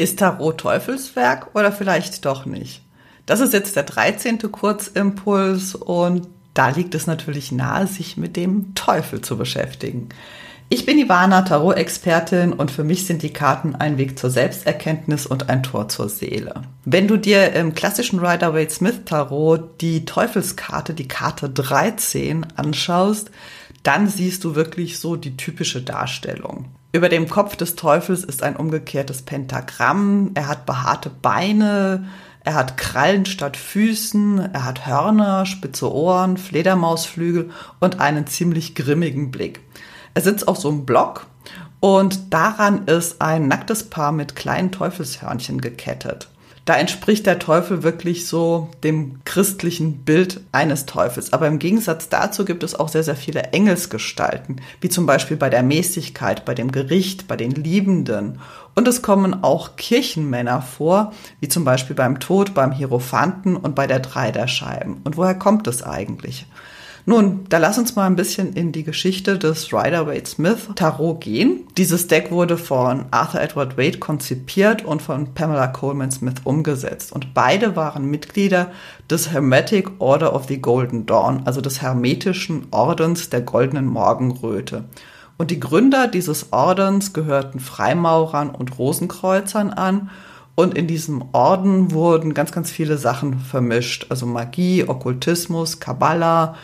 [0.00, 2.80] Ist Tarot Teufelswerk oder vielleicht doch nicht?
[3.26, 4.38] Das ist jetzt der 13.
[4.50, 10.08] Kurzimpuls und da liegt es natürlich nahe, sich mit dem Teufel zu beschäftigen.
[10.70, 15.50] Ich bin Ivana, Tarot-Expertin und für mich sind die Karten ein Weg zur Selbsterkenntnis und
[15.50, 16.62] ein Tor zur Seele.
[16.86, 23.30] Wenn du dir im klassischen Rider-Waite-Smith Tarot die Teufelskarte, die Karte 13 anschaust,
[23.82, 26.70] dann siehst du wirklich so die typische Darstellung.
[26.92, 30.32] Über dem Kopf des Teufels ist ein umgekehrtes Pentagramm.
[30.34, 32.06] Er hat behaarte Beine,
[32.42, 39.30] er hat Krallen statt Füßen, er hat Hörner, spitze Ohren, Fledermausflügel und einen ziemlich grimmigen
[39.30, 39.60] Blick.
[40.14, 41.26] Er sitzt auf so einem Block
[41.78, 46.28] und daran ist ein nacktes Paar mit kleinen Teufelshörnchen gekettet.
[46.70, 51.32] Da entspricht der Teufel wirklich so dem christlichen Bild eines Teufels.
[51.32, 55.50] Aber im Gegensatz dazu gibt es auch sehr, sehr viele Engelsgestalten, wie zum Beispiel bei
[55.50, 58.38] der Mäßigkeit, bei dem Gericht, bei den Liebenden.
[58.76, 63.88] Und es kommen auch Kirchenmänner vor, wie zum Beispiel beim Tod, beim Hierophanten und bei
[63.88, 65.00] der Drei der Scheiben.
[65.02, 66.46] Und woher kommt es eigentlich?
[67.10, 71.66] Nun, da lass uns mal ein bisschen in die Geschichte des Rider-Waite-Smith Tarot gehen.
[71.76, 77.10] Dieses Deck wurde von Arthur Edward Waite konzipiert und von Pamela Coleman Smith umgesetzt.
[77.10, 78.70] Und beide waren Mitglieder
[79.10, 84.84] des Hermetic Order of the Golden Dawn, also des hermetischen Ordens der goldenen Morgenröte.
[85.36, 90.10] Und die Gründer dieses Ordens gehörten Freimaurern und Rosenkreuzern an
[90.54, 94.06] und in diesem Orden wurden ganz, ganz viele Sachen vermischt.
[94.10, 96.54] Also Magie, Okkultismus, Kabbala,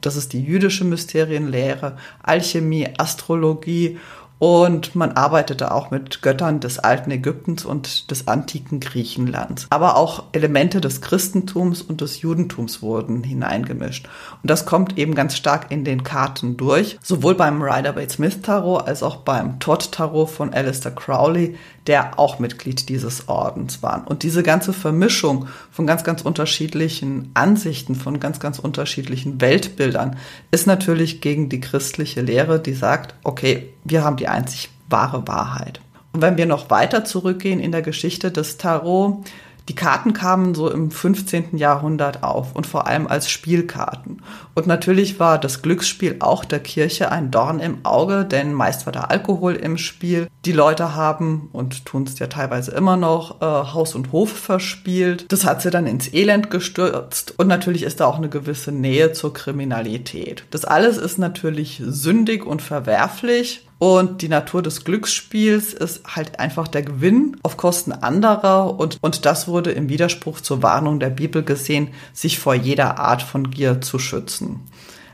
[0.00, 3.98] das ist die jüdische Mysterienlehre, Alchemie, Astrologie
[4.38, 9.66] und man arbeitete auch mit Göttern des alten Ägyptens und des antiken Griechenlands.
[9.70, 14.08] Aber auch Elemente des Christentums und des Judentums wurden hineingemischt.
[14.42, 16.98] Und das kommt eben ganz stark in den Karten durch.
[17.02, 22.88] Sowohl beim Rider-Waite-Smith Tarot als auch beim Todd Tarot von Alistair Crowley, der auch Mitglied
[22.90, 24.04] dieses Ordens war.
[24.06, 30.16] Und diese ganze Vermischung von ganz, ganz unterschiedlichen Ansichten, von ganz, ganz unterschiedlichen Weltbildern
[30.50, 35.80] ist natürlich gegen die christliche Lehre, die sagt, okay, wir haben die einzig wahre Wahrheit.
[36.12, 39.24] Und wenn wir noch weiter zurückgehen in der Geschichte des Tarot,
[39.68, 41.56] die Karten kamen so im 15.
[41.56, 44.22] Jahrhundert auf und vor allem als Spielkarten.
[44.54, 48.92] Und natürlich war das Glücksspiel auch der Kirche ein Dorn im Auge, denn meist war
[48.92, 50.28] da Alkohol im Spiel.
[50.44, 55.30] Die Leute haben und tun es ja teilweise immer noch äh, Haus und Hof verspielt.
[55.32, 59.12] Das hat sie dann ins Elend gestürzt und natürlich ist da auch eine gewisse Nähe
[59.12, 60.44] zur Kriminalität.
[60.52, 66.66] Das alles ist natürlich sündig und verwerflich und die Natur des Glücksspiels ist halt einfach
[66.66, 68.78] der Gewinn auf Kosten anderer.
[68.78, 73.22] Und, und das wurde im Widerspruch zur Warnung der Bibel gesehen, sich vor jeder Art
[73.22, 74.60] von Gier zu schützen.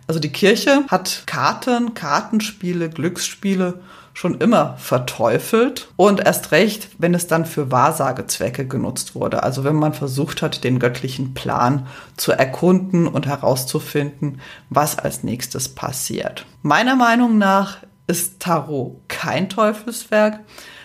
[0.07, 3.81] Also die Kirche hat Karten, Kartenspiele, Glücksspiele
[4.15, 9.43] schon immer verteufelt und erst recht, wenn es dann für Wahrsagezwecke genutzt wurde.
[9.43, 11.87] Also wenn man versucht hat, den göttlichen Plan
[12.17, 16.45] zu erkunden und herauszufinden, was als nächstes passiert.
[16.63, 20.41] Meiner Meinung nach ist Tarot kein Teufelswerk,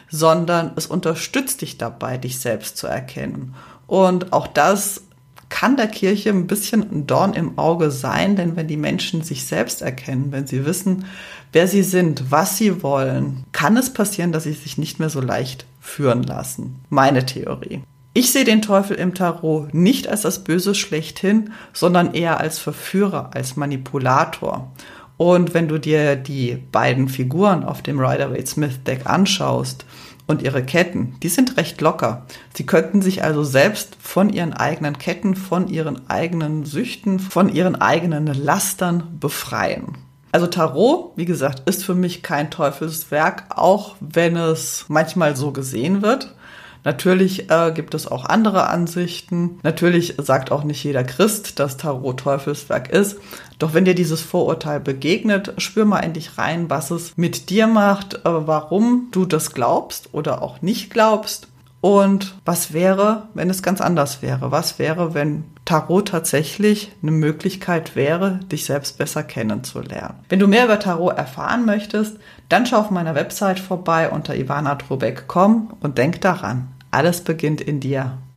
[0.10, 3.56] sondern es unterstützt dich dabei, dich selbst zu erkennen.
[3.88, 5.02] Und auch das
[5.50, 9.46] kann der Kirche ein bisschen ein Dorn im Auge sein, denn wenn die Menschen sich
[9.46, 11.06] selbst erkennen, wenn sie wissen,
[11.54, 15.22] wer sie sind, was sie wollen, kann es passieren, dass sie sich nicht mehr so
[15.22, 16.80] leicht führen lassen.
[16.90, 17.82] Meine Theorie.
[18.14, 23.30] Ich sehe den Teufel im Tarot nicht als das Böse schlechthin, sondern eher als Verführer,
[23.36, 24.72] als Manipulator.
[25.18, 29.86] Und wenn du dir die beiden Figuren auf dem Rider-Waite-Smith-Deck anschaust
[30.28, 32.28] und ihre Ketten, die sind recht locker.
[32.54, 37.76] Sie könnten sich also selbst von ihren eigenen Ketten, von ihren eigenen Süchten, von ihren
[37.76, 39.98] eigenen Lastern befreien.
[40.32, 46.04] Also Tarot, wie gesagt, ist für mich kein Teufelswerk, auch wenn es manchmal so gesehen
[46.04, 46.36] wird.
[46.84, 49.60] Natürlich äh, gibt es auch andere Ansichten.
[49.64, 53.18] Natürlich sagt auch nicht jeder Christ, dass Tarot Teufelswerk ist.
[53.60, 57.68] Doch wenn dir dieses Vorurteil begegnet, spür mal in dich rein, was es mit dir
[57.68, 61.48] macht, äh, warum du das glaubst oder auch nicht glaubst.
[61.82, 64.52] Und was wäre, wenn es ganz anders wäre?
[64.52, 70.16] Was wäre, wenn Tarot tatsächlich eine Möglichkeit wäre, dich selbst besser kennenzulernen?
[70.30, 72.16] Wenn du mehr über Tarot erfahren möchtest,
[72.48, 78.18] dann schau auf meiner Website vorbei unter ivanatrobeck.com und denk daran, alles beginnt in dir.